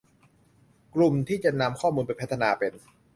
[0.93, 2.73] กลุ่มที่จะนำข้อมูลไปพัฒนาเป็น